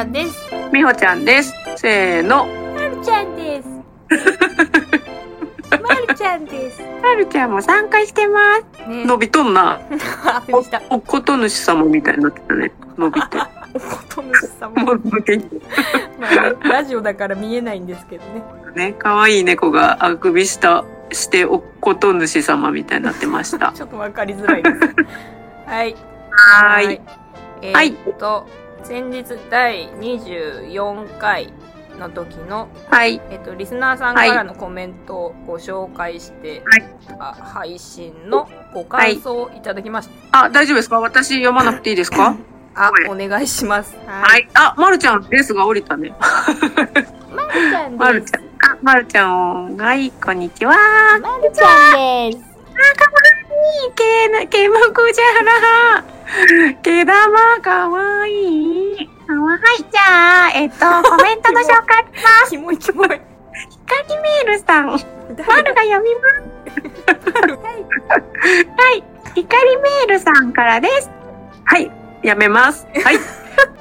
[0.00, 0.50] ゃんです。
[0.72, 1.52] みほちゃんです。
[1.76, 2.46] せーの。
[2.74, 3.68] まるちゃんです。
[5.70, 6.82] まるちゃんです。
[7.02, 8.88] はるちゃんも参加してます。
[8.88, 9.04] ね。
[9.04, 9.78] 伸びとんな。
[10.24, 10.80] あ、びっくりした。
[10.88, 12.72] おこと主様みたいになってたね。
[12.96, 13.38] 伸びて。
[13.74, 14.82] おこと主様。
[14.82, 15.36] もう抜け
[16.18, 18.42] まあね、ラジオだから見えないんですけどね。
[18.74, 23.72] ね、可愛い猫があくびした、しておこと主様みたいになってました。
[23.72, 24.78] ちょっとわかりづらいです。
[25.66, 25.96] はい。
[26.30, 27.00] はーい。
[27.62, 28.46] えはいーっと、
[28.84, 31.52] 先日第24回
[31.98, 33.20] の時の、はい。
[33.30, 36.84] えっと、リスナーさんからのコメントをご紹介して、はい
[37.18, 40.44] あ配信のご感想をいただきました。
[40.44, 41.00] あ、大丈夫ですか？
[41.00, 42.36] 私読まなくていいですか？
[42.74, 43.96] あこ、お願いします。
[44.06, 44.22] は。
[44.22, 44.48] はいい。
[44.54, 46.14] あ、まるちゃんですが降りたね。
[46.18, 48.42] まるちゃん まるちゃん。
[48.42, 49.76] あ、まるちゃん。
[49.76, 50.74] はい、こんにちは。
[51.20, 52.49] まるちゃんです。
[53.94, 56.04] けな、けむくじゃら。
[56.82, 58.32] けだまかわい。
[58.32, 58.96] い。
[58.96, 60.76] はいい、じゃあ、えっと、
[61.08, 62.50] コメントの紹介します。
[62.50, 63.08] キモいキモい。
[63.08, 63.20] カリ
[64.20, 64.86] メールさん。
[64.86, 64.92] ま
[65.62, 67.30] るが読みます。
[67.30, 67.80] はい
[68.68, 69.04] はい。
[69.34, 71.10] ヒカリメールさんからです。
[71.64, 71.90] はい。
[72.22, 72.86] やめます。
[73.04, 73.16] はい。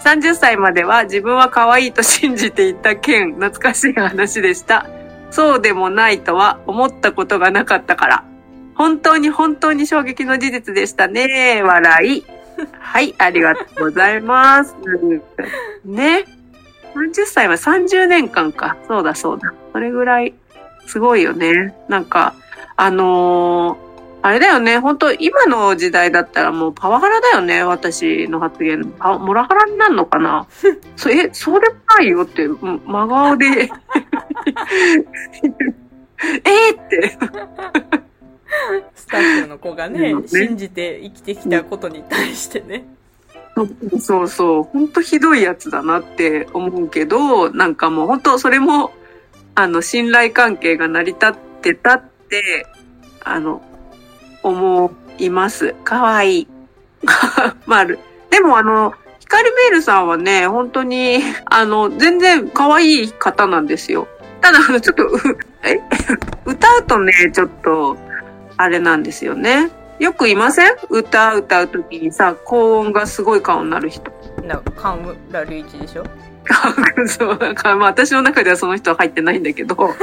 [0.03, 4.87] 30歳までは自分は可愛いと信じていた件、懐かしい話でした。
[5.31, 8.28] そうでもないとは思ったことがなかったから。
[8.79, 11.61] 本当に本当に衝撃の事実でしたね。
[11.61, 12.23] 笑い。
[12.79, 14.73] はい、ありがとうございます。
[15.83, 16.23] ね。
[16.95, 18.77] 30歳は30年間か。
[18.87, 19.53] そうだそうだ。
[19.73, 20.33] それぐらい、
[20.87, 21.75] すごいよね。
[21.89, 22.33] なんか、
[22.77, 23.89] あのー
[24.21, 24.79] あれだよね。
[24.79, 27.63] 本当今の時代だったらもうパワハラだよね。
[27.63, 28.93] 私の発言。
[28.99, 30.45] あ、モラハラになるのかな？
[30.97, 33.45] そえ、それないよって、真顔で。
[36.43, 38.08] えーって。
[38.95, 42.85] スタッフの子がね信じて生きてきたことに対してね。
[43.99, 44.63] そうそう。
[44.63, 48.91] 本当ひどいやつだなって思うけど、なんかもう本当それも、
[49.55, 52.67] あの、信頼関係が成り立ってたって、
[53.23, 53.61] あの、
[54.43, 55.73] 思います。
[55.83, 56.47] かわいい。
[57.65, 57.99] まる。
[58.29, 64.07] でもあの、ヒカルメールさんはね、本当に、あの、全然可愛い方なんですよ。
[64.41, 65.09] ただ、あの、ちょっと、う
[65.63, 65.79] え？
[66.45, 67.97] 歌うとね、ちょっと、
[68.61, 69.69] あれなんですよね。
[69.99, 70.75] よくいません？
[70.89, 74.11] 歌歌うときにさ、高音がすごい顔になる人。
[74.43, 76.03] な、河村隆一でしょ？
[77.07, 79.75] そう、なんか、まあ私の中ではその人は入ってないんだけど、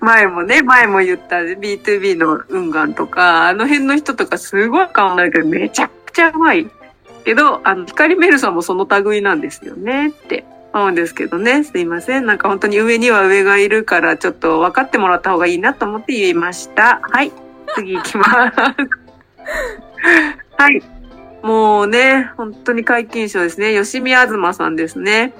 [0.00, 6.70] 前もね、前も言った B2B の運ンとか、あの辺の人とかすごい顔になるけど、めちゃくちゃうまい。
[7.24, 11.64] けど、あの、光メルさんもその類なんですよねって思うんですけどね。
[11.64, 12.26] すいません。
[12.26, 17.00] なんか本当に上には上がいるから、ちょっと分かってもらった方がいいなと思って言いました。
[17.02, 17.32] はい。
[17.74, 18.30] 次行きます。
[20.56, 20.82] はい。
[21.42, 23.74] もうね、本当に解禁賞ですね。
[23.74, 25.32] 吉見あずまさんですね。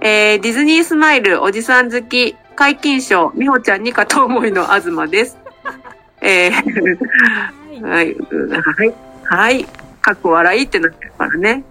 [0.00, 5.38] えー、ディズニースマイル、おじさん好き、解禁賞、みほちゃんに片思いのあずまです。
[6.20, 6.98] えー、
[7.82, 7.82] はい。
[7.82, 8.94] はい、うんはい、
[9.24, 9.64] はい、
[10.02, 11.64] かっこ笑いってなってるからね。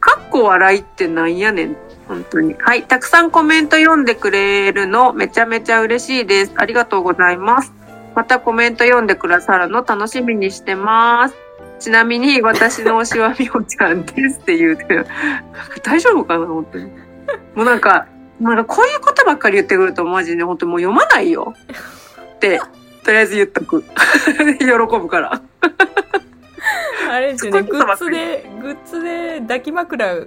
[0.00, 1.76] かっこ笑いってなんやねん。
[2.08, 2.54] 本当に。
[2.58, 2.84] はい。
[2.84, 6.52] たくさんコメント読んでくれるのめちゃめちゃ嬉しいです。
[6.56, 7.72] ありがとうございます。
[8.14, 11.34] またコメント読んでくださるの楽しみにしてます。
[11.78, 15.04] ちなみに私の推しはみほちゃんですって言うて、
[15.82, 16.90] 大丈夫かな本当に。
[17.54, 18.06] もうなんか、
[18.40, 21.54] なんかこういうことばっかり言ってくるとマジで本当にもう読まないよ。
[22.36, 22.60] って、
[23.04, 23.82] とりあえず言っとく。
[24.58, 25.42] 喜ぶから。
[27.10, 30.26] あれですよね、グッズで、グッズで抱き枕、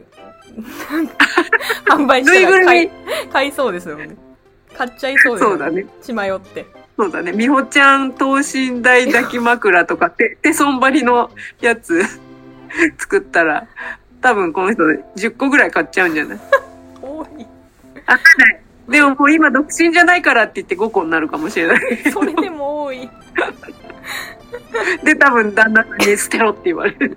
[1.85, 2.89] 販売しぬいぐるみたら買い、
[3.31, 4.09] 買いそうですよね。
[4.77, 5.85] 買っちゃいそうですよそうだね。
[6.01, 6.65] 血迷って。
[6.97, 7.31] そうだね。
[7.31, 11.29] みほちゃん等身大抱き枕とか、 手、手損張りの
[11.61, 12.01] やつ
[12.97, 13.67] 作ったら、
[14.21, 14.83] 多分この人
[15.15, 16.39] 10個ぐらい買っちゃうんじゃない？
[17.01, 17.45] 多い。
[18.05, 18.19] あ、な
[18.51, 18.61] い。
[18.89, 22.11] でももう今独身じゃないからって言って5個になるかもしれない。
[22.11, 23.09] それでも多い。
[25.03, 27.15] で、多分旦那さんに捨てろって言われる。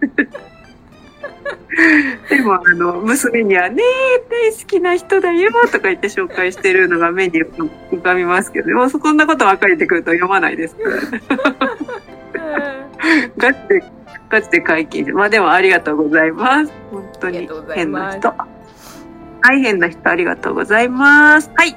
[2.28, 10.76] でも、あの、娘には、ねえ、大好きな人だよ、とか言って紹介してるのが目に浮かびますけど、もうそんなことばっかり言ってくると読まないです。
[13.38, 13.82] ガチで、
[14.28, 15.14] ガチで解禁。
[15.14, 16.72] まあでもありがとうございます。
[16.90, 18.28] 本当に変な人。
[18.28, 18.46] は
[19.54, 21.50] い、変な人ありがとうございます。
[21.56, 21.76] はい。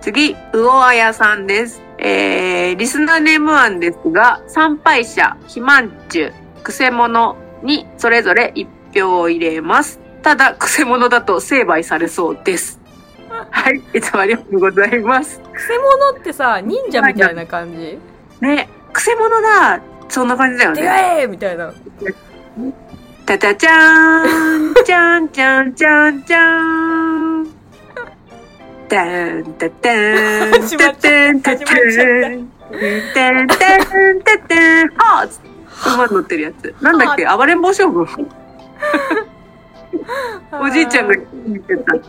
[0.00, 1.82] 次、魚あやさんです。
[1.98, 6.32] えー、リスナーネーム案ですが、参拝者、肥満中、
[6.62, 10.00] くせ者にそれぞれ一票を入れます。
[10.22, 12.78] ただ、くせ者だと成敗されそうです。
[13.50, 15.40] はい、いつもありがとうございます。
[15.40, 17.98] くせ者ってさ、忍者みたいな感じ？
[18.40, 20.88] ね、くせ者だそんな感じだよでね。
[20.88, 21.72] かえみたいな。
[23.26, 27.46] たたちゃーん、ちゃんちゃんちゃんちゃん。
[28.88, 29.92] たんたた
[30.46, 32.58] ん、たたたんたたん、たん
[33.12, 36.74] たんたたん、はぁ馬乗ってるやつ。
[36.80, 38.06] なんだっけ暴れん坊将軍。
[40.60, 41.14] おじいちゃんが
[41.46, 41.92] 見てた。
[41.94, 42.00] は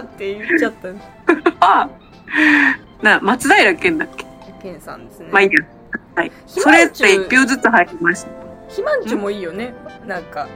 [0.00, 0.88] ーって言っちゃった。
[1.66, 4.24] はぁな、松平健だっけ？
[4.62, 5.28] ケンさんですね。
[5.30, 5.64] まあいいや。
[6.14, 6.32] はい。
[6.46, 8.28] ひそれって一票ずつ入りました。
[8.68, 9.74] ひまんちゅもいいよね。
[10.06, 10.48] なんか、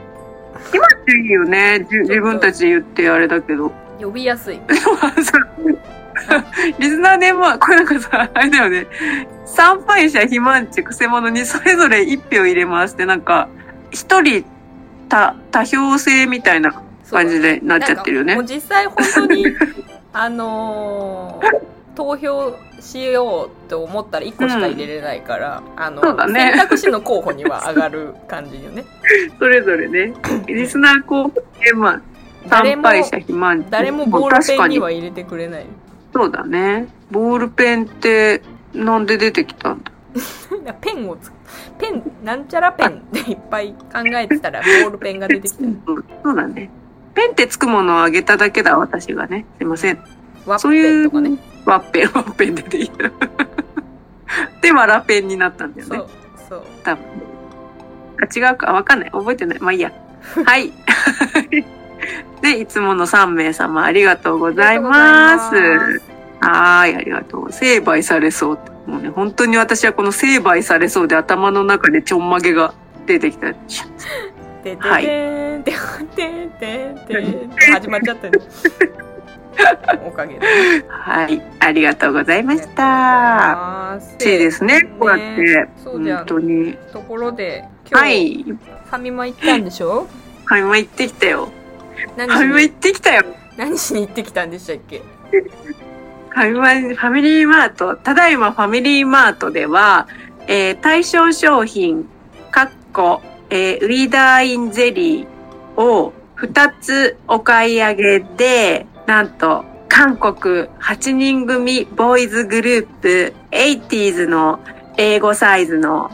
[1.07, 1.85] いいよね。
[1.89, 3.71] じ自分たちで言ってあれだけど。
[3.99, 4.59] 呼びやすい。
[6.79, 8.85] リスナーでも、これなんかさ、あれだよね。
[9.45, 13.47] 参拝者、肥満値、くせ者にそれぞれ一票入れますって、なんか、
[13.91, 14.43] 一人
[15.11, 18.45] 多、多票制みたいな感じでなっちゃってるよねもう。
[18.45, 19.45] 実際本当に、
[20.13, 28.85] あのー投票しようと思ったら1個しか入れれないから、あの、そうだね選択肢の候補には上がる感じよね。
[29.37, 30.13] それぞれね。
[30.47, 32.01] リスナー候補で、まあ、
[32.47, 33.67] 参拝者、肥満値。
[33.69, 35.65] 誰もボールペンには入れてくれない。
[36.13, 36.87] そうだね。
[37.11, 38.41] ボールペンって、
[38.73, 40.73] なんで出てきたんだ？
[40.79, 41.29] ペンをつ
[41.79, 45.63] ペン、なんちゃらペンっていっぱい考えてたらボールペンが出てきた。
[45.85, 46.69] そうそうだね。
[47.13, 49.45] ペンってつくものをあげただけだ、私がね。
[49.57, 49.99] すいません。
[50.45, 51.37] ワッそういうペンとかね。
[51.65, 53.11] ワッペン、ワッペン出てきた。
[54.61, 55.97] で、ワラペンになったんだよね。
[55.97, 56.09] そう、
[56.49, 56.63] そう。
[56.83, 57.03] 多分。
[58.21, 58.71] あ、違うか。
[58.71, 59.11] わかんない。
[59.11, 59.59] 覚えてない。
[59.59, 59.91] まあいいや。
[60.45, 60.71] はい。
[62.41, 65.51] で、いつもの3名様ありがとうございます。
[65.51, 66.01] ます
[66.39, 67.51] はーい、ありがとう。
[67.51, 68.70] 成敗されそうって。
[68.85, 72.73] もうね、本当に私はこの成敗されそうで頭の中でちょんまげが
[73.05, 73.47] 出てきた。
[73.47, 78.33] はいーん、ててててーんって始まっちゃったよ。
[80.07, 80.45] おかげで。
[80.87, 84.25] はい、ありがとうございましあた。
[84.25, 85.69] いいですね、こうやって。
[85.83, 86.77] そうじゃん本当に。
[86.93, 88.43] ところで、今日、はい。
[88.43, 90.07] ファミマ行ったんでしょ？
[90.45, 91.49] ファミマ行ってきたよ。
[92.17, 93.23] 何ファミマ行ってきたよ。
[93.57, 95.01] 何しに行ってきたんでしたっけ？
[96.31, 100.07] ファミ、リーマート、ただいまファミリーマートでは、
[100.47, 102.07] えー対象商品、
[102.51, 114.61] かっこ、えーウィダーインゼリーを2つお買い上げで、なんと、韓国8人組ボーイズグループ、80s の
[114.97, 116.09] 英語サイズの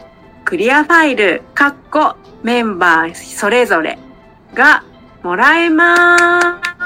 [0.46, 4.00] クリアファイル、かっこメンバーそれぞれ
[4.56, 4.84] が
[5.22, 6.77] もらえます。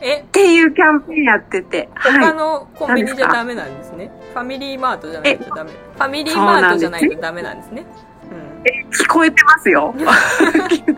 [0.00, 0.20] え？
[0.20, 1.88] っていうキャンペーンやってて。
[1.94, 2.32] はい他。
[2.34, 4.10] のコンビニじゃダメなんですね。
[4.32, 5.70] ファミリーマートじゃないとダメ。
[5.70, 7.86] ファミリーマートじゃないとダメなんですね。
[8.30, 8.90] うん。
[8.90, 9.94] 聞こえてますよ。
[9.96, 10.04] 聞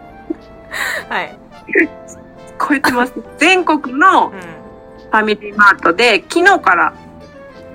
[1.08, 1.38] はい。
[2.58, 3.14] こえてます。
[3.38, 4.58] 全国のうん。
[5.10, 6.92] ファミリーマートで昨日から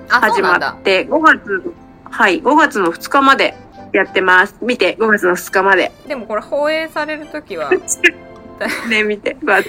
[0.08, 0.56] 始ま。
[0.56, 1.74] って、5月、
[2.04, 3.56] はい、5月の2日まで
[3.92, 4.56] やってます。
[4.62, 5.90] 見て、5月の2日まで。
[6.06, 7.70] でもこれ放映されるときは、
[8.88, 9.36] ね、見て。
[9.42, 9.64] 5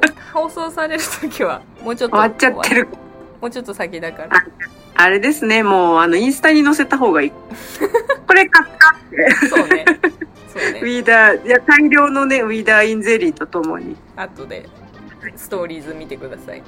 [0.00, 2.16] 月放送されるときは、もうちょっと。
[2.16, 2.88] 終わっちゃってる。
[3.40, 4.44] もうちょっと先だから。
[4.94, 7.30] あれですね、もう、あの、インスタに載せた方がいい。
[8.26, 9.46] これ買ったって。
[9.48, 9.84] そうね。
[10.48, 10.80] そうウね。
[10.80, 13.96] ィーダー、いや、大量のね、ウィーダーインゼリーとともに。
[14.16, 14.66] 後で、
[15.36, 16.62] ストーリーズ見てください。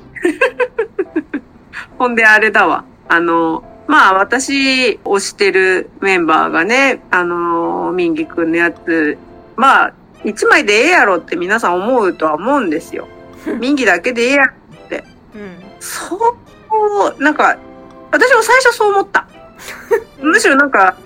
[1.98, 2.84] ほんであれだわ。
[3.08, 9.16] あの、まあ私推してるメンバーがね、あの、ミンギくんのやつ、
[9.56, 9.94] まあ、
[10.24, 13.08] 一枚でええやろって皆さん思うとは思うんですよ。
[13.60, 14.52] ミンギだけでええやろ。
[15.34, 15.56] うん。
[15.80, 16.34] そ
[17.16, 17.56] う、なんか、
[18.10, 19.26] 私も最初そう思った。
[20.20, 20.96] むしろなんか、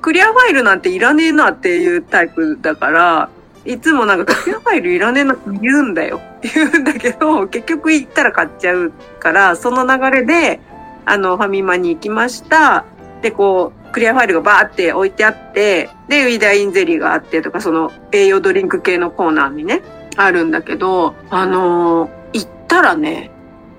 [0.00, 3.28] クリアファイルなんていらねえなっていうタイプだから、
[3.64, 6.20] いつもなんかクリアファイルいらねえなって言うんだよ。
[6.42, 10.60] 言うんだけど、結局行ったら買っちゃうから、その流れで、
[11.04, 12.84] あの、ファミマに行きました。
[13.20, 19.82] で、こう、クリアファイルがバーって置いてあって、で、ウィダーインゼリーがあってとか、その栄養ドリンク系のコーナーにね、
[20.16, 23.30] あるんだけど、あのー行ったらね、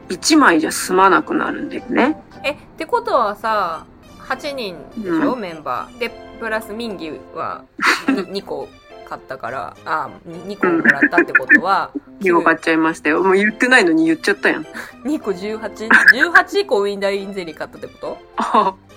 [0.10, 2.18] 1枚じゃ済まなくなるんだよね。
[2.44, 3.86] え、ってことはさ、
[4.27, 5.98] 8人でしょ、うメンバー。
[6.00, 7.63] で、プラスミンギは
[8.08, 8.68] 2, 個
[9.08, 11.91] 買ったから、あ、2個もらったってことは、
[12.22, 13.24] 2個買っちゃいましたよ。
[13.24, 14.65] もう言ってないのに言っちゃったやん。
[15.08, 18.18] 2個 18?18 個ウィンダーインゼリー買ったってこと？
[18.38, 18.91] あ そ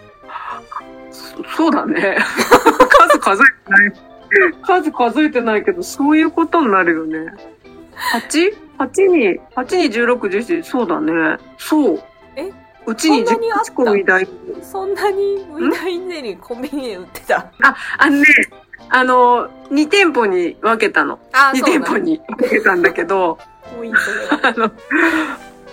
[1.56, 2.18] そうだね。
[2.90, 3.92] 数数えてない。
[4.62, 7.32] 数数えてないけど、そういうことになるよね。
[8.78, 11.38] 8?8 に、8に16、17、そうだね。
[11.58, 12.02] そう。
[12.36, 12.50] え？
[12.86, 14.28] うちにそんなにあった？18個みたい。
[14.62, 17.52] そんなにウィンダーインゼリーコンビニで売ってた
[17.98, 18.24] あのね、
[18.90, 21.18] あの、2店舗に分けたの。
[21.32, 21.88] あ、2そうなんだ。
[21.88, 23.38] 店舗に分けたんだけど、
[23.78, 24.48] 多いそれは。
[24.48, 24.70] あの、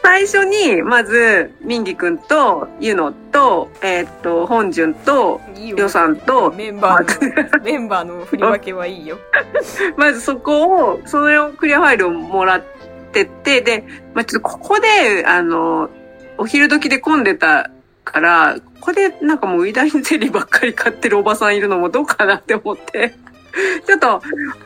[0.04, 9.20] 最初に、まず、ミンギくんと、ユノと、えーっと、本順と、いいよ予算と、メンバーの メンバーの振り分けはいいよ
[9.98, 12.64] まずそこを、そのクリアファイルをもらっ
[13.12, 15.90] てって、で、まあ、ちょっとここで、あの、
[16.38, 17.70] お昼時で混んでた
[18.04, 23.14] から、ここでなんかもうウィダインゼリーばっかり買ってるおばさんいるのもどうかなって思って。
[23.86, 24.22] ちょっと、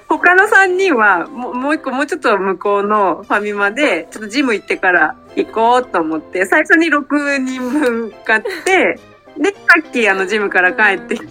[0.07, 8.99] 他の3人は、もうもう一個、もうちょっと向こうのファミマで、ちょっとジム行ってから行こうと思って、最初に6人分買って、
[9.37, 11.25] で、さっきあのジムから帰ってく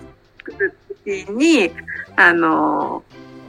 [0.59, 1.73] る時に、
[2.17, 3.03] あの、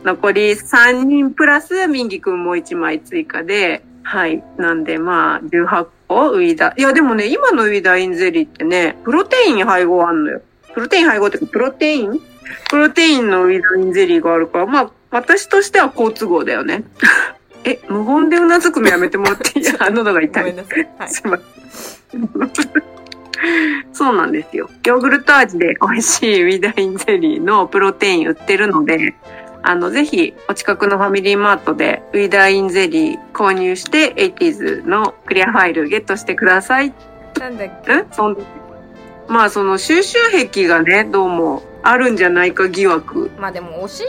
[0.04, 4.44] 残り3人プラスミンギくんも1枚追加で、はい。
[4.58, 6.80] なんでまあ、18個ウィダー。
[6.80, 10.42] いやでもね、今のウィダーインゼリーってね、プロテイン配合あんのよ。
[10.76, 12.22] プロテイン配合ってか、プロテイン
[12.70, 16.84] プロテインのウィダインゼリーがあるから、まあ、私としては好都合だよね。
[17.64, 19.66] え、無言でうなずくのやめてもらっていい？
[19.80, 20.58] あ、 喉が痛いごめん。
[20.58, 22.26] なさい、はい、すいません。
[23.92, 24.70] そうなんですよ。
[24.86, 29.14] ヨーグルト味で美味しいウィダインゼリーのプロテイン売ってるので、
[29.62, 36.90] あの、ぜひ、お近くのファミリーマートでウィダインゼリー購入して、80s のクリアファイルゲットしてください。
[36.90, 36.94] ん
[37.40, 38.06] なんだっけ？
[38.12, 38.38] そん
[39.28, 40.18] まあ、その収集
[40.52, 43.30] 癖がね、どうもあるんじゃないか疑惑。
[43.40, 44.04] まあでも推し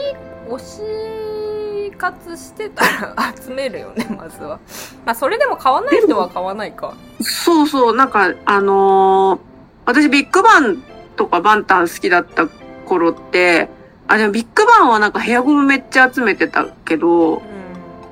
[0.49, 4.59] 推し活してたら集めるよね まずは
[5.05, 9.39] まあそれでも買わない人は買わないかそうそう、なんか、あのー
[9.85, 10.83] 私ビッグバン
[11.15, 12.47] とかバンタン好きだった
[12.85, 13.69] 頃って、
[14.07, 17.41] あ、でもビッグバンはなんかヘアゴムめっちゃ集めてたけどう、ん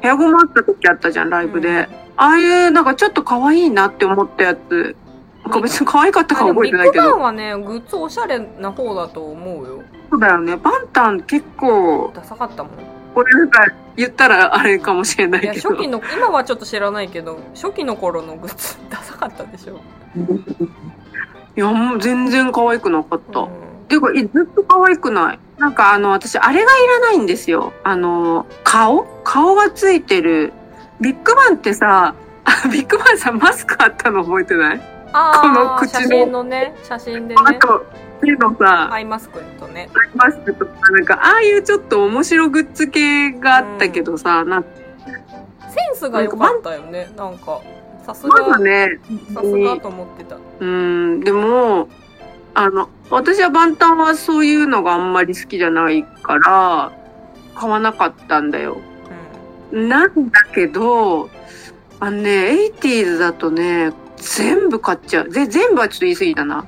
[0.02, 1.70] ヘアゴムあった時あったじゃん、ライブで。
[1.70, 4.96] うんああいうなんかちょっと可愛いなって思ったやつ、
[5.50, 10.56] か別に可愛かったかは覚えてないけど、ビッグバンはねグッズおしゃれな方だと思うよそうだよね。
[10.58, 12.74] バンタン結構、ダサかったもん
[13.14, 15.70] これなんか言ったらあれかもしれないいやけど。
[15.70, 19.80] 初期の今はちょっと知らないけど初期の頃のグッズ ダサかったでしょ、
[21.56, 23.40] いや、もう全然可愛くなかった。
[23.42, 23.50] うん
[23.88, 25.40] ていうか、いずっと可愛くない？
[25.60, 27.72] なんかあの、私、あれがいらないんですよ。
[27.84, 29.06] あの、顔？
[29.24, 30.54] 顔がついてる。
[31.00, 34.82] ビッグバンってさ、あ ビッグバンさ、マスクあったの覚えてない？
[34.82, 34.95] あ
[35.42, 36.02] このあ口の。
[36.02, 37.42] 写真のね写真でね。
[37.46, 37.86] あと、
[38.22, 39.90] 手のさ、アイマスクとね。
[39.94, 44.64] アイマスクとか、なんか、ああいうちょっと面白グッズ系があったけどさ、なん。
[44.64, 44.70] か、
[45.70, 47.10] センスが良かったよね。
[47.16, 47.62] なんか
[48.06, 49.00] さすまがだね、
[49.34, 50.38] さすがと思ってた。
[50.60, 51.88] うん、でも、
[52.54, 56.92] あの、私はバンタンはそういうのがあんまり好きじゃないから、
[57.56, 58.78] 買わなかったんだよ。
[59.72, 61.30] うなんだけど、
[62.00, 65.30] あのね、80s だとね、全部買っちゃう。
[65.30, 66.66] で、全部はちょっと言い過ぎだな。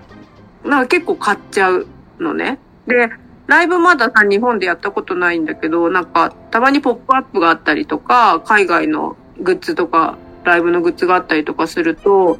[0.63, 1.87] なんか結構買っちゃう
[2.19, 2.59] のね。
[2.87, 3.09] で、
[3.47, 12.39] ライブまださ、日本でやったことないんだけど、なんか、たまにポップアップがあったりとか、海外のグッズとか、ライブのグッズがあったりとかすると、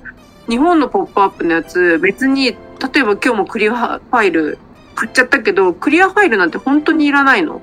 [0.50, 4.58] 日本のポップアップのやつ、別に、例えば今日もクリアファイル
[4.96, 7.62] 買っちゃったけど、クリアファイルなんて本当にいらないの。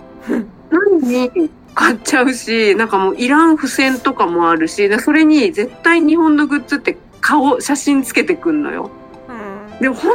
[0.70, 8.90] なのに、買っちゃうし、なんかもういらん付箋とかもあるし、でそれに絶対日本のグッズって顔、写真つけてくんのよ。
[9.28, 10.12] んうんでもほん、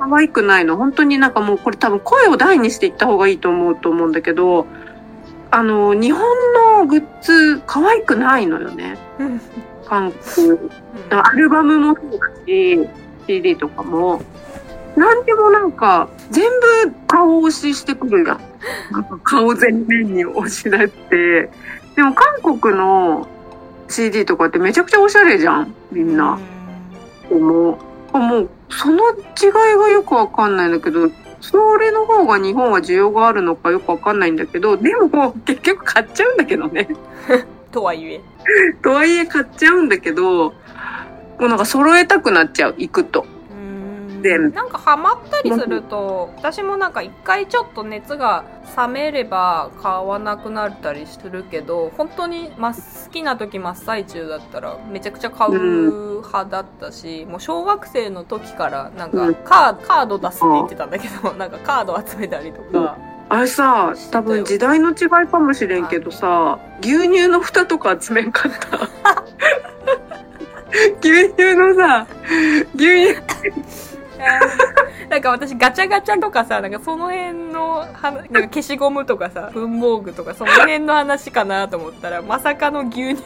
[0.00, 0.78] 可愛くないの。
[0.78, 4.66] 本当になんかもうこれ多分声を大にしていった方がいいと思うと思うんだけど、
[5.50, 6.22] あの、日本
[6.78, 8.96] のグッズ可愛くないのよね。
[9.18, 9.40] うん
[9.84, 10.58] 韓国。
[11.10, 12.88] アルバムもそうだし、
[13.26, 14.22] CD とかも。
[14.96, 16.44] なんでもなんか、全
[16.84, 18.40] 部顔押ししてくるじゃん。
[18.90, 21.50] なんか顔全面に押し出して。
[21.94, 23.26] でも韓国の
[23.88, 25.74] CD とかってめちゃくちゃおしゃれじゃん。
[25.90, 26.38] みんな。
[27.30, 27.78] も
[28.12, 36.88] う、もう、その違いがよくわかんないんだけど、それの方が日本は需要があるのかよくわかんないんだけど、でも結局買っちゃうんだけどね。
[37.70, 38.20] とはいえ
[38.82, 40.52] とはいえ買っちゃうんだけど、も
[41.40, 43.26] うなんか揃えたくなっちゃう、行くと。
[44.22, 48.44] でなんかハマったりすると私もなんか一回ちょっと熱が
[48.76, 59.34] 冷めれば買わなくなったりするけど本当にま好きな時真っ最中だったらめちゃくちゃ買う派だったし、もう小学生の時からなんかうん。
[59.34, 62.98] カーカード出すって言ってたんだけどなんかカード集めたりとか、
[63.30, 69.24] あれさ、多分時代の違いかもしれんけどさ、牛乳の蓋とか集めんかった。
[71.00, 72.06] 牛乳のさ、
[72.74, 73.22] 牛乳、
[75.08, 77.88] なんか私ガチャガチャとかさなんかその辺のは
[78.30, 83.22] なんか消しゴムとかさ文房具とかその辺の話かなと思ったらまさかの牛乳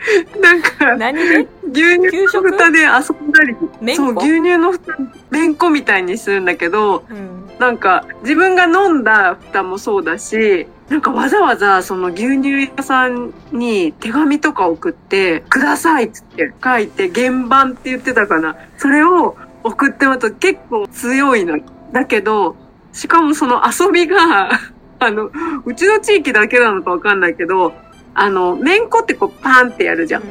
[0.40, 1.48] なんか、何で？
[1.70, 4.96] 牛乳の蓋で遊んだり、そう、こ牛乳の蓋、
[5.30, 7.50] めんこみたいにするんだけど、うん。
[7.58, 18.56] なんか、自分が飲んだ蓋もそうだし、なんかわざわざその牛乳屋さんに手紙とか送って、くださいって書いて、原版って言ってたかな。
[18.78, 21.58] それを送ってもらうと結構強いの。
[21.92, 22.56] だけど、
[22.92, 24.50] しかもその遊びが、
[24.98, 25.30] あの、
[25.64, 27.72] うちの地域だけなのかわかんないけど、
[28.14, 30.22] あの、めんこってこうパンってやるじゃん。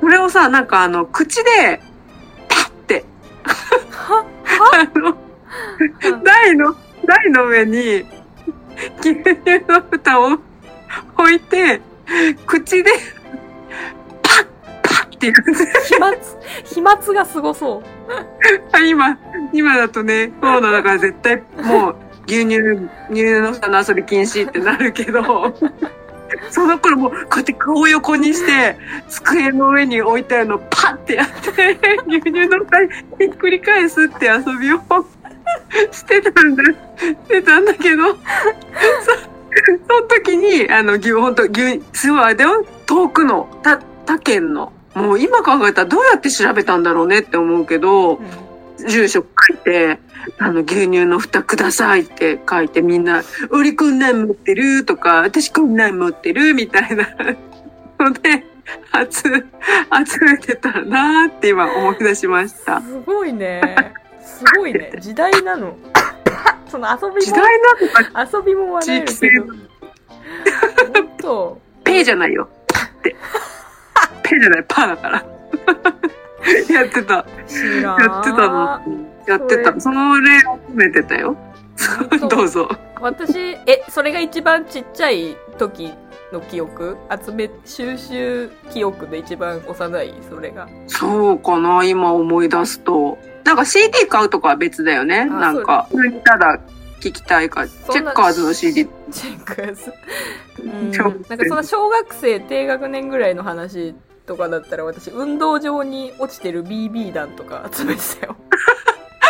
[0.00, 1.80] これをさ、なんかあの、口で、
[2.48, 3.04] パッて、
[3.44, 4.24] は？
[4.94, 5.16] あの、
[6.22, 8.04] 台の、台の上に、
[9.00, 9.34] 牛乳
[9.66, 10.38] の蓋を
[11.16, 11.80] 置いて、
[12.46, 12.90] 口で、
[15.18, 15.54] ってやる。
[15.84, 17.82] 飛沫飛沫がすごそう
[18.72, 19.18] あ今、
[19.52, 21.96] 今だとね、コロナだから絶対もう、
[22.26, 25.22] 牛乳、牛乳の蓋の遊び禁止ってなるけど、
[26.50, 34.80] その頃もう、こうやって顔を横にして、机の上に置いてあるのをパッてやって、牛乳の蓋にひっくり返すって遊びを
[35.90, 36.64] してたんだ、
[37.02, 48.20] してたんだけど、そ、その時に、あの、牛、ほんと、牛、すごいあれだよ、遠くの、他、他県の、もう今考えたらどうやって調べたんだろうねって思うけど、
[48.88, 49.98] 住所書いて、
[50.38, 57.08] あの、牛乳の蓋くださいって書いてみんな、俺こんなん持ってるとか、私こんなん持ってるみたいな。
[57.98, 58.44] ので、
[59.10, 59.22] 集、
[60.06, 62.80] 集めてたなーって今思い出しました。
[62.80, 63.60] すごいね。
[64.20, 64.92] すごいね。
[65.00, 65.76] 時代なの。
[66.68, 67.40] その遊び時代
[68.12, 69.44] なの遊びも笑えるけど。
[70.92, 71.60] 本当。
[71.84, 72.48] ペーじゃないよ。
[72.68, 73.16] パって。
[74.22, 75.24] ペーじゃない、パーだから。
[76.74, 77.24] やってた。
[77.46, 78.80] 知らんやってたの。
[79.26, 79.80] やってた。
[79.80, 81.36] その例集めてたよ。
[82.28, 82.68] どうぞ。
[83.00, 85.92] 私えそれが一番ちっちゃい時
[86.32, 86.96] の記憶？
[87.24, 93.18] 集め収集記憶で一番幼いそれがそうかな、今思い出すと。
[93.44, 95.28] なんか CD 買うとかは別だよね。
[95.30, 96.58] あなんか、普通にただ
[97.00, 98.86] 聞きたいかチェッカーズの CD。
[99.10, 99.92] チェックやつ
[100.60, 100.90] うん。
[100.90, 103.94] なんかその小学生低学年ぐらいの話
[104.26, 108.36] とかだったら私運動場に落ちてる BB 弾とか 集めてたよ。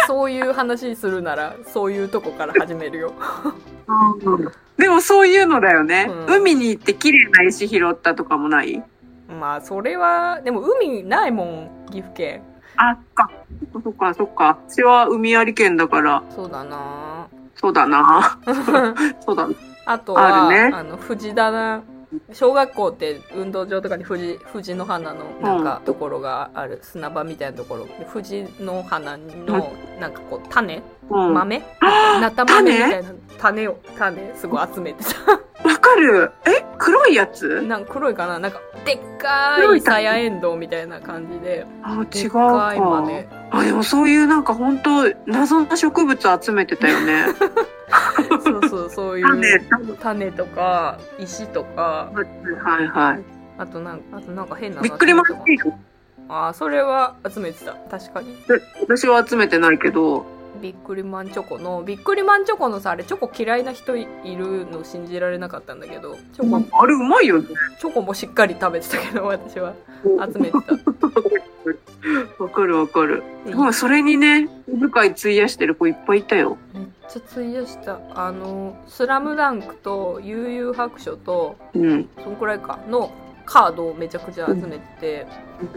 [0.07, 3.13] そういう話するならそういうとこから始めるよ。
[4.79, 6.07] でもそういうのだよね。
[6.09, 6.37] うん。
[6.37, 8.83] 海に行って綺麗な石拾ったとかもない？
[9.29, 12.43] まあそれはでも海ないもん岐阜県。
[12.77, 13.31] あ、そっか。
[13.85, 14.59] そっか、そっか。
[14.69, 17.27] 私は海あり県だから、そうだな
[17.61, 18.39] そうだな。
[19.21, 19.55] そうだな。
[19.87, 20.71] あとはあるね。
[20.75, 21.83] あの藤棚。
[22.33, 27.85] 小学校って運動場とかに藤藤の花のなんかところがある、砂場みたいなところ。
[27.85, 30.83] で藤の花のなんかこう種？
[31.11, 31.19] うん。
[31.19, 31.63] わ豆？
[31.81, 35.39] あなた豆みたいな種を種すごい集めてた。
[35.89, 36.31] かる。
[36.47, 37.63] え黒いやつ？
[37.63, 38.39] なんか黒いかな。
[38.39, 39.95] なんかでっかい黒い種？
[39.95, 41.67] さやえんどうみたいな感じで。
[41.83, 42.75] あ、違うか。
[42.75, 42.85] いか。
[42.85, 47.27] 豆あ、でもそういうなんか本当謎な植物集めてたよね。
[48.45, 50.33] そうそうそうい種う、種。
[50.33, 52.11] とか石とか。
[52.63, 53.23] はいはい。
[53.59, 55.73] あとなんかあとなんか変なのびっくりマンシー
[56.29, 57.73] ああそれは集めてた。
[57.91, 58.37] 確かに。
[58.81, 60.27] 私は集めてないけど、
[60.61, 67.49] ビックリマンチョコのビックリマンチョコのさあれチョコ嫌いな人いるの信じられなかったんだけどチョコあれうまいよね。
[67.81, 70.59] チョコもしっかり食べてたけど私は集めてた
[72.43, 73.23] わかるわかる。
[73.47, 76.57] でもうそれにね、部会費やしてる子いっぱいいたよ。
[76.75, 82.09] めっちゃ費やしたあの「スラムダンクと「悠々白書」とうん。
[82.23, 83.11] そんくらいかの
[83.49, 85.27] カードをめちゃくちゃ集めてて、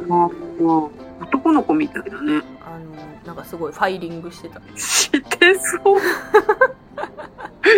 [0.05, 0.27] も
[0.59, 2.41] う男の子みたいだね。
[2.65, 3.35] あのなん。
[3.35, 6.01] かすごいファイリングしてた知ってそう。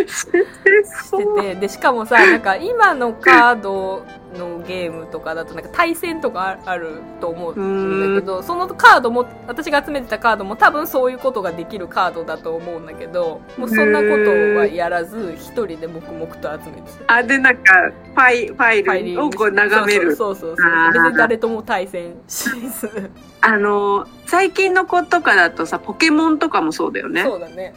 [0.08, 0.26] し。
[0.32, 4.06] ててでしかもさなんか今のカード
[4.38, 17.16] のゲームとかだとなんか対戦とかあると思うんだけどそのカードも私が集めてたカードも多分そういうことができるカードだと思うんだけどもうそんなことはやらず一人で黙々と集めてた。
[17.16, 20.16] あ、で、なんか、ファイ、ファイルをこう眺める。
[20.16, 27.24] そうそうそうそう別に誰とも対戦しずあの、最近の子とかだとさ、ポケモンとかもそうだよね。
[27.24, 27.74] そうだね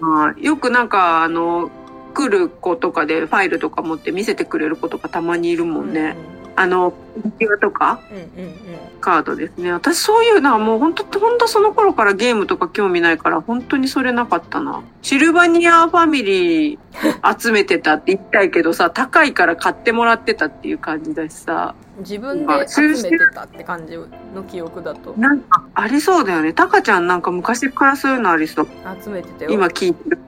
[0.00, 1.70] まあよくなんか、あの、
[2.14, 6.16] 来る子とかでファイルとか持って見せてくれる子とかたまにいるもんね。
[6.58, 6.92] あの、
[7.24, 8.54] ビデオとかうんうんうん
[9.00, 9.72] カードですね。
[9.72, 14.82] 私そういうのはもう本当本当その頃からゲームとか興味ないから本当にそれなかったな。
[15.02, 21.76] シルバニアファミリー集めてたって言いたいけどさ、高いから買ってもらってたっていう感じだしさ。
[22.00, 23.96] 自分で集めてたって感じ
[24.34, 26.52] の記憶だとなんかありそうだよね。
[26.52, 28.68] タカちゃんなんか昔からそういうのありそう。
[29.00, 30.18] 集めてたよ今聞いてる。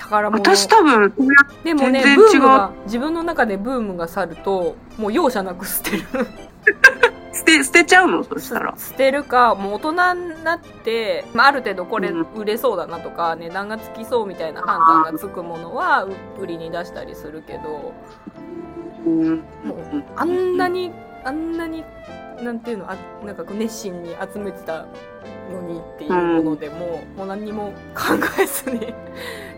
[0.00, 0.38] 宝物。
[0.38, 1.14] 私多分
[1.62, 6.02] でもねブームが自分の中でブームが去るともう容赦なく捨てる。
[7.32, 8.24] 捨て、捨てちゃうの？
[8.24, 8.74] そしたら。
[8.76, 9.90] 捨てるかもう大人
[10.34, 17.92] になって、まあ、ある程度これうん売れそうだなとか、値段がつきそうみたいな判断がつくものはう売りに出したりするけど。
[19.06, 19.36] うん。
[19.64, 20.92] もうあんなに
[21.24, 21.84] あんなに
[22.42, 24.86] なんていうのあなんかこう熱心に集めてた
[25.52, 28.92] のにっていうものでも、もう何にも考えずに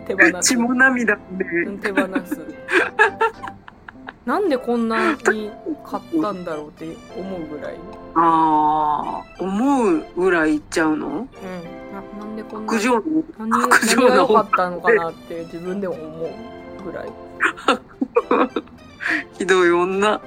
[0.03, 0.49] 手放す。
[0.49, 1.45] 血も涙もね。
[1.67, 2.41] うん手放す。
[4.25, 5.51] なんでこんなに
[5.85, 7.75] 買ったんだろうって思うぐらい、
[8.15, 11.07] ああ、思うぐらいいっちゃうの？
[11.07, 13.01] うん、ななんでこんな苦情の
[13.37, 16.29] 何苦情の何が良かったのかなって自分でも思
[16.79, 17.11] うぐらい。
[19.37, 20.21] ひどい女。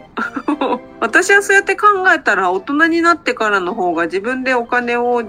[1.01, 5.23] 私はそうやって考えたら大人になってからの方が自分でお金を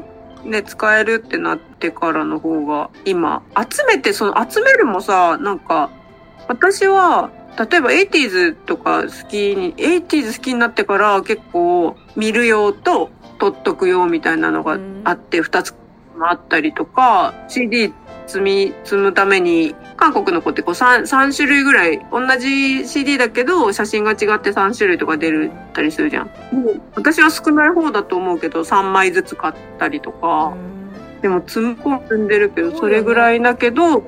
[0.47, 5.89] ね、使えるってなってからの方が今、集めて、その集めるもさ、なんか、
[6.47, 15.75] 私は、例えば 80s とか好きに、80s 好きになってから結構見る用と取っとく用みたいなのがあって、二つ
[16.17, 17.93] もあったりとか、CD
[18.27, 26.29] 積み、積むために、韓国の子ってこう 3, 3種類ぐらい、同じ CD だけど、写真が違って3種類とか出るたりするじゃん。
[26.95, 30.53] 私は少ない方だと思うけど、3枚ずつ買ったりとか、
[31.21, 34.03] でも積む子は積んでるけど、それぐらいだけど、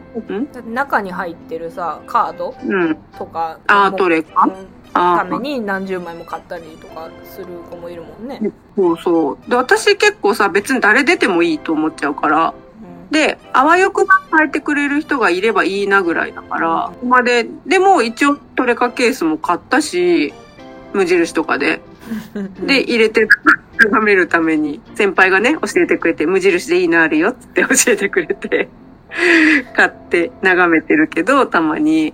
[0.71, 2.95] 中に入ってるさカードうん。
[3.17, 4.47] とかアーもトレか
[4.93, 8.39] ために何十枚も買ったりとかする子もいるもんね、
[8.75, 9.49] そうそう。
[9.49, 12.68] で、私結構さ、別に誰出てもいいと思っちゃうから、うん
[13.11, 20.33] で、あわよくば変えてくれる人がいればいいなぐらいだから、ここまで、でも一応トレカケースも買ったし、
[20.93, 21.81] 無印とかで。
[22.65, 23.27] で、入れて
[23.77, 28.69] 眺めるために、先輩がね、教えてくれて、無印でいいのあるよって 教えてくれて、
[29.75, 32.13] 買って眺めてるけど、たまに。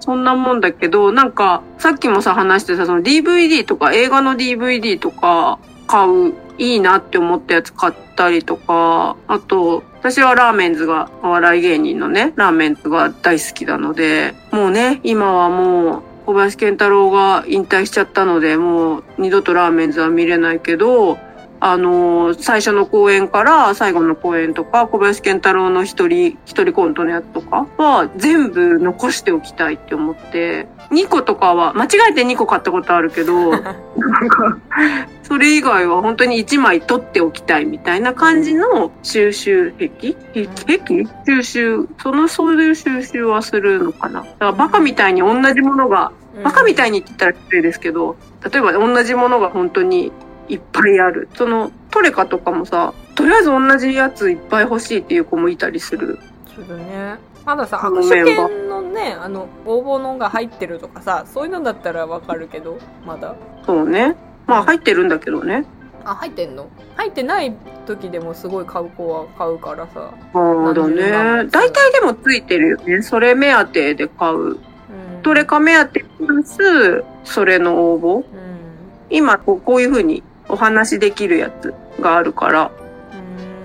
[0.00, 21.18] そんなもんだけど、なんか、さっきもさ話してさ、その DVD とか映画の DVD とか買う、いいなって思ったやつ買ったりとか、あと、私はラーメンズが、お笑い芸人のね、ラーメンズが大好きなので、もうね、今はもう、小林健太郎が引退しちゃったので、もう二度とラーメンズは見れないけど、
[21.60, 34.58] あのー最初の公演から最後の公演とか、小林健太郎の一人、一人コントのやつとかは全部残しておきたいって思って、2個とかは、間違えて2個買ったことあるけど、なんか、
[35.32, 40.12] それ以外は本当に1枚取っておきたいみたいな感じの収集癖？
[40.12, 41.06] 癖癖？
[41.24, 44.24] 収集、その、そういう収集はするのかな？
[44.24, 46.12] だからバカみたいに同じものが、
[46.44, 50.12] バカみたいにって言ったら失礼ですけど、例えば同じものが本当に
[50.50, 51.30] いっぱいある。
[51.32, 56.18] その、トレカとかもさ、とりあえず同じやついっぱい欲しいっていう子もいたりする。
[56.54, 57.16] するね
[57.46, 64.14] まださ握手券のねあの応募のが入ってるとかさそういうのだったらわかるけどまだそうね。
[64.46, 65.64] まあ入ってるんだけどね。
[66.04, 66.68] あ入ってんの？
[66.96, 67.54] 入ってない
[67.86, 71.48] 時でもすごい買う子は買うからさ、そうだね。
[71.50, 73.02] 大体でもついてるよね。
[73.02, 74.36] それ目当てで買う。
[74.36, 74.58] うん、
[75.22, 78.26] トレカ目当てプラス、それの応募。
[78.26, 78.42] うん
[79.10, 82.81] 今こう、こういう風にお話できるやつがあるから、うん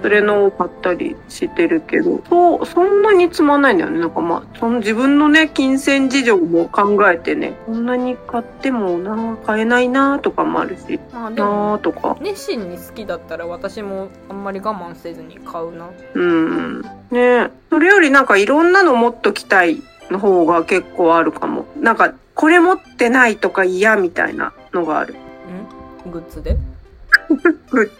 [0.01, 3.99] それのを買ったりしてるけど、そう、そんなにつまんないんだよね。
[3.99, 12.15] なんかまあ、その自分のね、金銭事情も考えてね、こんなに買ってもな、買えないなとかもあるし、まあなとか。
[12.21, 16.81] 熱心に好きだったら私もあんまり我慢せずに買うなうん。
[17.12, 21.65] ねそれよりなんかいろんなの持っときたいの方が結構あるかも。
[21.79, 25.15] なんか、これ持ってないとか嫌みたいなのがある。
[26.05, 26.12] ん？
[26.12, 26.55] グッズで？
[27.71, 27.91] グ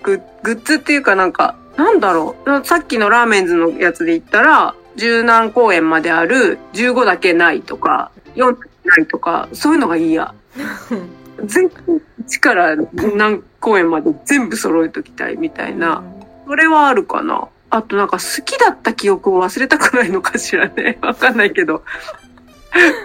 [0.44, 2.66] ッズっていうかなんか、なんだろう。
[2.66, 10.34] さっきのラーメンズのやつで言ったら、十何公演まである15だけないとか、4だけないとか、そういうのが嫌。
[11.46, 12.76] 全部1から
[13.16, 16.04] 何公演まで全部揃えときたいみたいな。
[16.48, 17.48] それはあるかな。
[17.70, 20.98] あとなんか好きだった記憶を忘れたくないのかしらね。
[21.04, 21.84] わかんないけど。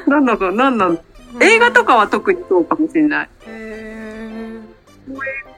[0.06, 0.98] なんだか、なんなん？
[1.40, 3.28] 映画とかは特にそうかもしれない。
[3.46, 4.61] へ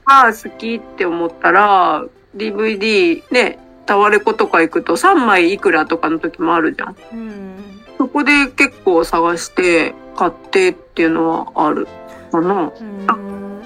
[0.06, 2.04] が好きって思ったら、
[2.36, 6.88] DVD ね、タワレコとか行くと3枚いくらとかの時もあるじゃん。
[6.94, 7.54] ーうん。
[7.98, 11.86] そこで結構探して買ってっていうのはある
[12.32, 12.72] かな。
[12.80, 13.06] うん。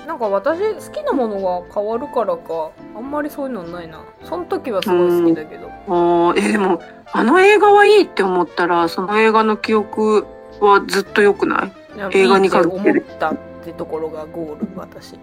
[0.06, 4.02] なんか私好きなものが変わるからかあんまりそういうのないな。
[4.24, 5.68] その時はすごい好きだけど。
[5.68, 6.80] あーえ、でも、
[7.12, 10.26] あの映画はいいって思ったら、その映画の記憶
[10.60, 11.72] はずっと良くない？
[12.12, 12.82] 映画にいいって思っ
[13.18, 13.34] た
[13.68, 15.18] ってところがゴール私。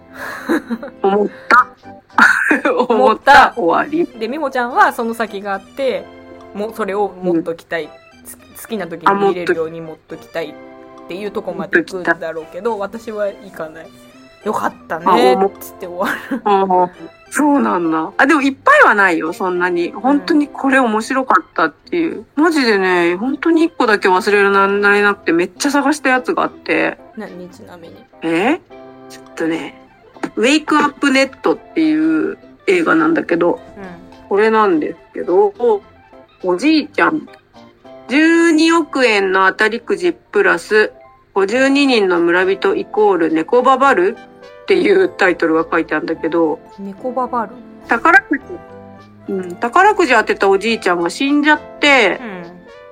[1.01, 2.71] 思った。
[2.87, 3.51] 思った。
[3.51, 4.05] た終わり。
[4.19, 6.05] でみもちゃんはその先があって
[6.53, 7.89] もうそれを持っときたい、
[8.23, 13.87] つ好きな時あに見れるように持っときたいっていうとこまで行くんだろうけど私は行かない。
[14.43, 18.13] よかったあね思うつって終わるそうなんだ。
[18.15, 19.91] あ、でもいっぱいはないよ、そんなに。
[19.91, 22.25] 本当にこれ面白かったっていう。
[22.35, 26.97] マジでね、本当に一個だけ忘れられなくてめっちゃ探したやつがあって。
[27.17, 28.61] 何ちなみにえ？
[29.09, 29.81] ちょっとね、
[30.37, 33.59] ウェイクアップネットっていう映画なんだけど、う
[34.29, 35.53] これなんですけど、
[36.41, 37.27] おじいちゃん、
[38.07, 40.93] 12億円の当たりくじプラス、
[41.33, 44.15] 52人の村人イコール猫ババル
[44.65, 47.51] っていうタイトルが書いてあるんだけど、ん猫ババル
[47.87, 48.43] 宝くじ、
[49.31, 52.45] うん、宝くじ当てたおじいちゃんが死んじゃって、うん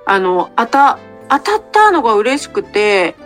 [0.06, 3.16] あの、当た、当たったのが嬉しくて、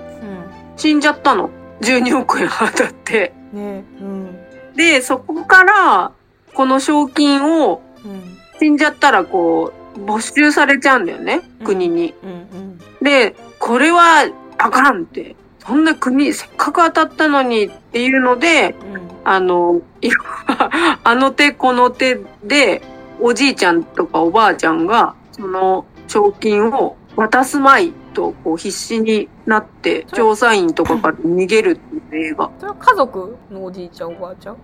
[0.77, 1.51] 死んじゃったの。
[1.81, 3.35] 12億円当たって。
[3.53, 4.39] うんねうん
[4.75, 6.13] で、そこから、
[6.55, 12.15] この賞金をうん死んじゃったらこう、没収されちゃうんだよね、うん国に。
[12.23, 12.33] うんう
[12.65, 15.37] んで、これはあかんって。
[15.69, 20.15] そんな国、せっかく当たったのにっていうので、うんあの、今、
[21.05, 22.81] あの手この手で、
[23.21, 32.51] おじいちゃんとかおばあちゃんが、その賞金を渡すまいと、こう必死になって、調査員とかから逃げるっていう映画。
[32.59, 34.57] それは家族のおじいちゃんおばあちゃん？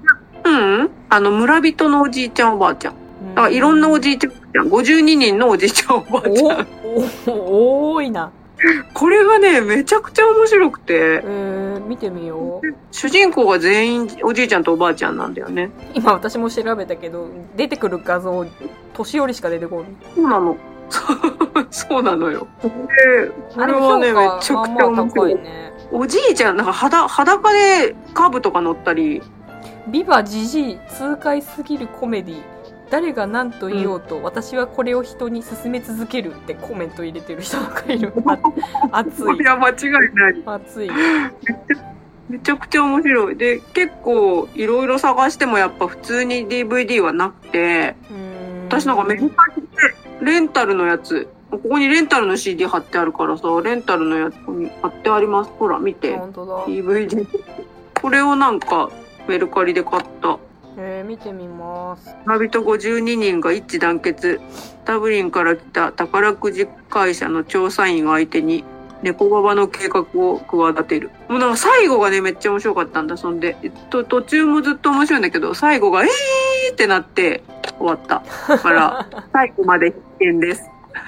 [0.45, 2.95] うん、うん、あの、村人のおじいちゃんおばあちゃん。
[3.35, 4.35] だからいろんなおじいちゃんお
[4.71, 6.67] ばあちゃん、52人のおじいちゃんおばあちゃん。
[7.27, 8.31] おお多いな
[8.92, 12.74] これがね、めちゃくちゃ面白くて、えー、見てみよう。
[12.90, 15.70] 主人公が全員おじいちゃんとおばあちゃんなんだよね。
[15.94, 18.46] 今私も調べたけど出てくる画像
[18.94, 19.88] 年寄りしか出てこない。
[20.14, 20.57] そうなの。
[21.70, 22.46] そうなのよ。
[22.62, 25.35] で、こあれれはね、めちゃくちゃ面白い。
[25.35, 25.72] ね。
[25.90, 29.22] おじいちゃん、なんか裸、裸でカーブとか乗ったり、
[29.88, 32.54] ビバジジイ痛快すぎるコメディ
[32.94, 38.38] 誰が何と言おうと、私はこれを人に勧め続けるってコメント入れてる人がいるあ
[39.02, 40.42] 熱いいや、間違いない。
[40.46, 40.90] 熱い
[42.28, 43.37] めちゃくちゃ面白い。
[43.37, 47.96] で、結構、いろいろ探してもやっぱ普通に DVD はなくて、
[48.68, 55.50] 私なんかメルカリで、レンタルのやつ、ここにレンタルの CD 貼ってあるからさ、レンタルのやつに貼ってあります。
[55.59, 56.16] ほら、見て。
[56.16, 57.26] DVD。
[58.00, 58.88] これをなんか、
[59.26, 60.38] メルカリで買った。
[60.76, 64.40] えー、見てみます村人52人が一致団結。
[64.84, 68.64] ダブリンから来た宝くじ会社の調査員を相手に、
[69.02, 71.10] 猫ババの計画を企てる。
[71.28, 73.16] もうなんか最後がね、めっちゃ面白かったんだ。
[73.16, 77.42] そんで、えっと、途中もずっと面白いんだけど、最後が、えーってなって
[77.78, 78.22] 終わった。
[78.48, 80.70] だから、 最後まで必見です。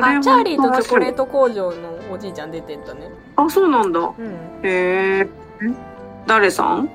[0.00, 1.24] あチャーリーとチョコレート。
[1.24, 4.00] ト工場のおじいちゃん出てんだねあ、そうなんだ。
[4.00, 4.14] うん
[4.62, 5.28] へえ。
[6.26, 6.90] 誰さん？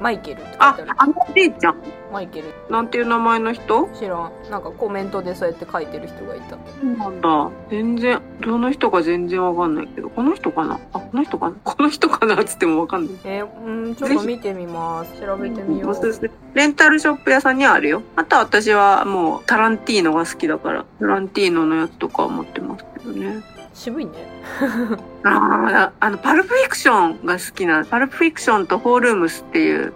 [0.00, 1.76] マイケルって書いあてある、あのおじいちゃん。
[2.12, 2.52] マイケル。
[2.68, 3.88] なんていう名前の人？
[3.98, 4.32] 知らん。
[4.50, 6.50] なんかコメントでそうやって書いてる人がいた。
[6.50, 7.50] そうなんだ。
[7.70, 10.78] 全然、どの人か全然わかんないけど、この人かな？
[10.92, 11.56] あ、この人かな？
[11.64, 13.14] この人かなっつってもわかんない。
[13.24, 15.20] えー、うんちょっと見てみます。
[15.20, 15.90] 調べてみよう。
[15.90, 16.30] おすすめ。
[16.54, 18.02] レンタルショップ屋さんにはあるよ。
[18.16, 23.42] あとは私はもうタランティーノが好きだから、タランティーノのやつとかは持ってますけどね。
[23.74, 24.12] 渋いね
[25.24, 29.92] ああ、あの、パルプフィクションが好きな、パルプフィクションとホールームスっていう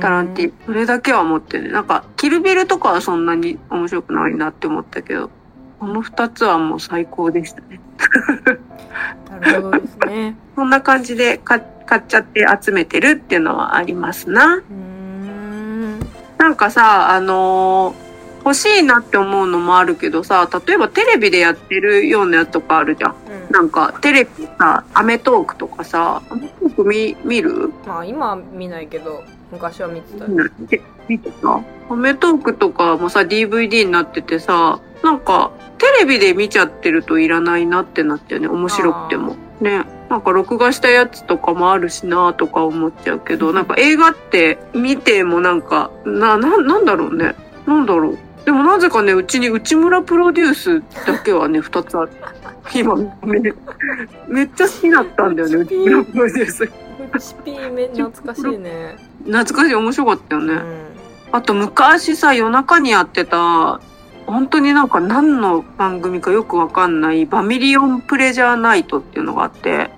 [0.00, 0.52] タランティ。
[0.66, 1.68] それだけは持ってね。
[1.68, 5.30] なんか、キルビルとかはそんなに面白くないなって思ったけど、
[5.78, 7.80] この二つはもう最高でしたね。
[9.30, 14.56] なるほどですね そんな感じで買買っちゃって集めてるっていうのはありますな。
[14.56, 15.98] うーん
[16.38, 18.05] なんかさ、あのー
[18.46, 23.10] 欲しいなって思うのもあるけどさ、例えばテレビでやってるようなやつとかあるじゃん。
[23.10, 23.16] うん
[23.50, 27.72] なんか、テレビさ、アメトークとかさ、アメトーク見、見る？
[27.86, 31.60] まあ今は見ないけど昔は見てたよ見て見てた？
[31.88, 38.48] アメトークとかもさ、DVD になっててさ、なんか、テレビで見ちゃってるといらないなってなっちゃうね。
[38.48, 39.36] 面白くても。
[39.60, 39.84] ね。
[40.10, 47.34] なんか録画したやつとかもあるしなとか思っちゃうけど、なんか映画って見てもなんか、な、な、なんだろうね。
[47.66, 48.18] なんだろう。
[48.46, 52.12] でもなぜかね、うちに内村プロデュースだけはね、二つある。
[52.72, 53.12] 今、ね、
[54.28, 56.66] めっちゃ好きだったんだよね、内村プロデュース。
[57.18, 60.54] チピーめ懐かしいね懐かしい、面白かったよね。
[60.54, 60.86] うん
[61.32, 63.80] あと昔さ、夜中にやってた、
[64.26, 69.90] 本当になんか何の番組かよくわかんない、バミリオンプレジャーナイトっていうのがあって、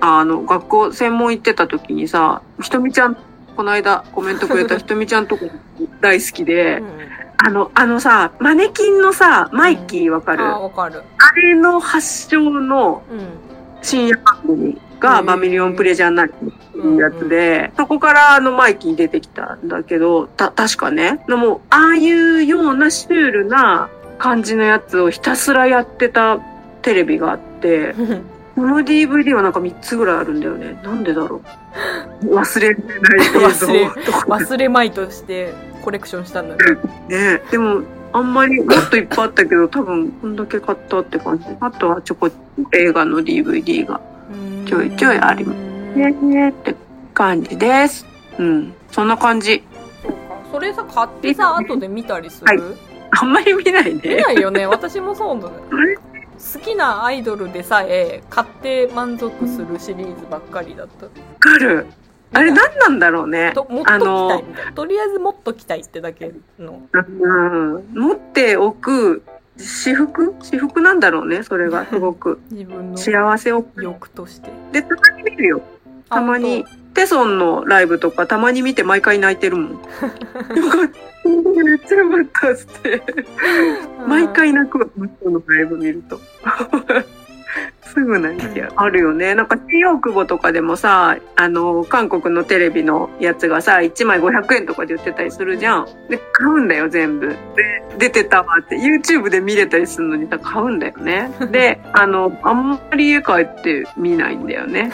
[0.00, 3.16] あの、学校専門行ってた時にさ、ひとみちゃん、
[3.56, 5.46] この間コメントくれたひとみちゃんとか
[6.02, 11.02] 大好きで、うんあの、あのさ、マネキンのさ、マイキーわかる、ああわかる。
[11.36, 13.50] れの発祥のうん
[13.82, 16.38] 深夜番組がへーバミリオンプレジャーナイトっ
[16.72, 21.24] ていうやつで、そこからあのマイキー出てきたんだけど、た、確かね。
[21.28, 26.38] でも、ああいうようなシュールな感じのやつをひたすらやってた
[26.82, 27.94] テレビがあって、
[28.54, 30.78] この DVD はなんか3つぐらいあるんだよね。
[30.84, 31.40] なんでだろ
[32.22, 32.26] う。
[32.36, 32.84] 忘れない
[33.30, 36.62] 忘れ忘れまいとしてコレクションしたんだね
[37.08, 37.42] ね。
[37.50, 41.44] でも、あんまりもっといっぱいあったけど、多分こんだけ買ったって感じ。
[41.60, 42.30] あとはちょこ
[42.72, 44.00] 映画の DVD が。
[44.66, 45.52] ちょいちょいありま
[45.96, 46.74] ねねって
[47.14, 48.06] 感じです。
[48.38, 48.74] うん。
[48.92, 49.64] そんな感じ。
[50.02, 50.18] そうか
[50.52, 52.76] それさ買ってさ後で見たりする、はい
[53.12, 54.16] あんまり見ない見ね。
[54.22, 55.96] ないよね私もそうだね あれ？
[55.96, 56.02] 好
[56.64, 61.86] きなアイドルでさえ買って満足するシリーズばっかりだったわかる。
[62.32, 63.52] あれ何なんだろうね。
[63.54, 67.38] ともっと着たいみたいなとりあえずもっと着たいってだけのう
[67.78, 67.84] ん。
[67.92, 69.22] 持っておく
[69.56, 70.34] 私服？
[70.40, 72.40] 私服なんだろうね、それが すごく。
[72.50, 73.64] 自分の幸せを。
[73.76, 75.62] 欲としてで、たまに見るよ。
[76.08, 76.64] たまに。
[76.92, 79.70] テソンのライブとかたまに見て毎回泣いてるもん。
[79.72, 80.90] よかっ
[81.22, 81.28] た。
[81.28, 83.02] めっちゃよかったっつって。
[84.08, 86.20] 毎回泣くわ、向こうのライブ見ると。
[87.82, 88.72] すぐ泣いちゃう。
[88.76, 89.34] あるよね。
[89.34, 95.86] なんか、新大久保とかでもさ、あの、韓国のテレビのやつがさ、1枚500円とかで売ってたりするじゃん。
[96.08, 97.28] で、買うんだよ、全部。
[97.28, 97.36] で、
[97.98, 101.30] 出てたわって、YouTube で見れたりするのにさ、買うんだよね。
[101.50, 104.92] で、あの、あんまり家帰って見ないんだよね。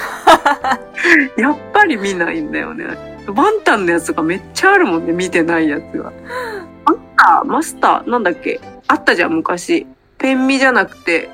[1.36, 2.86] やっぱり見ないんだよね。
[3.26, 6.12] ワンタンのやつがめっちゃあるもんね、見てないやつが。
[6.86, 8.60] あった、マスター、なんだっけ？
[8.88, 9.86] あったじゃん、昔。
[10.18, 11.28] ペンミじゃなくて、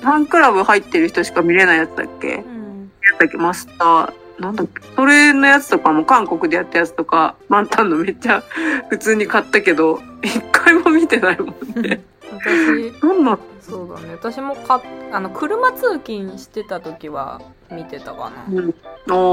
[0.00, 2.28] ファンクラブ入ってる人しか見れないやつだっけ？
[2.28, 4.12] やうんったっけマスター。
[4.40, 4.82] なんだっけ？
[4.96, 8.42] それのやつとかも韓国でやったやつとか、ワンタンのめっちゃ
[8.90, 12.00] 普通に買ったけど、一回も見てないもんね。
[12.30, 14.80] 私なんなんそうだね私もか
[15.12, 18.74] あの車通勤してた時は見てたかなうん。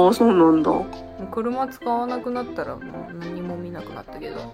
[0.07, 0.71] ああ、そうなんだ。
[1.31, 4.53] 車使わなくなったらもう何も見なくなったけど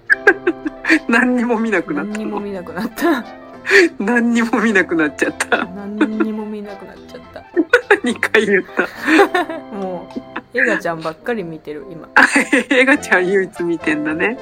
[1.08, 2.12] 何にも見なくなった。
[2.12, 3.24] 何にも見なくなった
[4.00, 5.66] 何にも見なくなっちゃった。
[5.66, 7.44] 何にも見なくなっちゃった
[8.04, 8.88] 2回言った。
[9.76, 10.10] も
[10.54, 12.10] うエガちゃんばっかり見てる今
[12.70, 14.38] 映画ちゃん唯一見てんだね。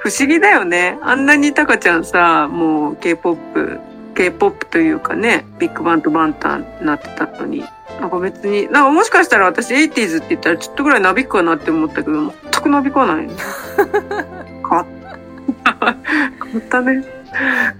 [0.00, 0.98] 不思議だよね。
[1.02, 3.78] あんなにタカちゃんさ、もう K-POP、
[4.14, 7.64] K-POP というかね、ビッグバンとバンタンになってたのに。
[8.00, 13.28] なんか別に、なんかもしかしたら私 80s って言ったらちょっとぐらいなびくかなって思ったけど、全くなびかない。
[13.88, 14.86] 変わっ
[15.64, 15.74] た。
[15.74, 15.96] 変わ
[16.58, 17.23] ったね。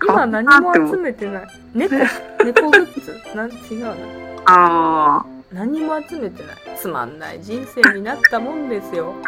[0.07, 1.47] 今何も集めてない。
[1.75, 1.95] 猫
[2.45, 3.37] 猫グッズ？
[3.37, 3.93] なん違うな。
[4.47, 5.27] ああ。
[5.53, 6.57] 何も集めてない。
[6.77, 7.43] つまんない。
[7.43, 9.15] 人生になったもんですよ。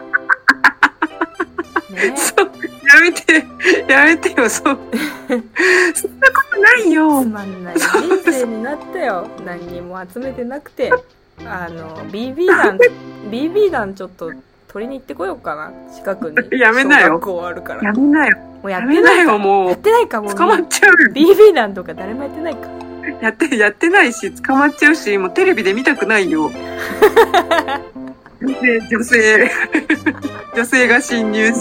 [1.91, 3.47] ねそう、やめて、
[3.93, 4.79] やめてよ、そう。
[5.95, 7.23] そんなことないよ。
[7.23, 7.27] つ。
[7.29, 7.77] まんない。
[7.79, 9.29] 人生になったよ。
[9.45, 10.93] 何にも集めてなくて。
[11.45, 12.79] あの BB 弾
[13.31, 14.33] BB 弾ちょっと
[14.77, 18.37] 取りに行ってこようかな近くに やめなよ小学校あるからやめなよ。
[18.37, 19.69] もうややってないよ、もう。
[19.71, 20.97] やってないかもう捕まっちゃうよ。
[21.15, 22.69] BB 弾とか誰もやってないか
[23.23, 26.51] やって、やってないし、捕まっちゃうし、もうテレビで見たくないよ。
[28.41, 29.51] 女性、女性、
[30.55, 31.55] 女性が侵入し、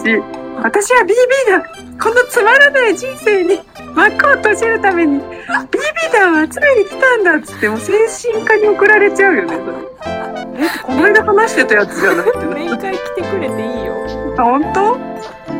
[0.61, 1.63] 私は BB 弾、
[2.01, 3.61] このつまらない人生に
[3.93, 7.93] 幕を閉じるために、BB 弾を集めに来たんだっつって、もう精
[8.33, 10.65] 神科に送られちゃうよね、それ。
[10.65, 12.55] え、この間話してたやつじゃなくてね。
[12.55, 13.95] 面会来てくれていいよ
[14.37, 14.97] あ、本当？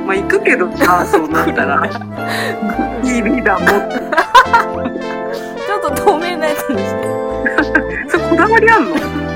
[0.06, 1.82] まあ、行くけど さ、そうなったら。
[3.04, 3.96] BB 弾持って。
[5.66, 8.96] ちょっと透明なやつにしてそれこだわりあんの「